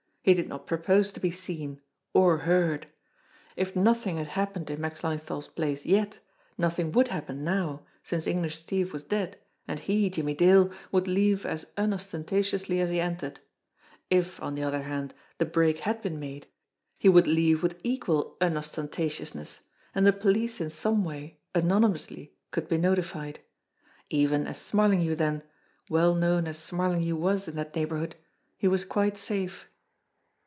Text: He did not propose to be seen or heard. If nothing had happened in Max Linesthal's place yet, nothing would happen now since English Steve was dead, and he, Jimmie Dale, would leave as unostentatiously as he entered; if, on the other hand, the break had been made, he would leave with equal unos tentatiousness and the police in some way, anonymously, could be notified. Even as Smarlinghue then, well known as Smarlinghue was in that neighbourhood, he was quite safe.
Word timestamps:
He 0.23 0.35
did 0.35 0.47
not 0.47 0.67
propose 0.67 1.11
to 1.13 1.19
be 1.19 1.31
seen 1.31 1.79
or 2.13 2.37
heard. 2.45 2.85
If 3.55 3.75
nothing 3.75 4.17
had 4.17 4.27
happened 4.27 4.69
in 4.69 4.79
Max 4.79 5.01
Linesthal's 5.03 5.47
place 5.47 5.83
yet, 5.83 6.19
nothing 6.59 6.91
would 6.91 7.07
happen 7.07 7.43
now 7.43 7.87
since 8.03 8.27
English 8.27 8.57
Steve 8.59 8.93
was 8.93 9.01
dead, 9.01 9.39
and 9.67 9.79
he, 9.79 10.11
Jimmie 10.11 10.35
Dale, 10.35 10.71
would 10.91 11.07
leave 11.07 11.43
as 11.43 11.65
unostentatiously 11.75 12.79
as 12.79 12.91
he 12.91 12.99
entered; 13.01 13.39
if, 14.11 14.39
on 14.43 14.53
the 14.53 14.61
other 14.61 14.83
hand, 14.83 15.15
the 15.39 15.45
break 15.45 15.79
had 15.79 16.03
been 16.03 16.19
made, 16.19 16.45
he 16.99 17.09
would 17.09 17.25
leave 17.25 17.63
with 17.63 17.79
equal 17.83 18.37
unos 18.39 18.69
tentatiousness 18.75 19.61
and 19.95 20.05
the 20.05 20.13
police 20.13 20.61
in 20.61 20.69
some 20.69 21.03
way, 21.03 21.39
anonymously, 21.55 22.35
could 22.51 22.69
be 22.69 22.77
notified. 22.77 23.39
Even 24.11 24.45
as 24.45 24.59
Smarlinghue 24.59 25.15
then, 25.15 25.41
well 25.89 26.13
known 26.13 26.45
as 26.45 26.59
Smarlinghue 26.59 27.15
was 27.17 27.47
in 27.47 27.55
that 27.55 27.75
neighbourhood, 27.75 28.15
he 28.55 28.67
was 28.67 28.85
quite 28.85 29.17
safe. 29.17 29.67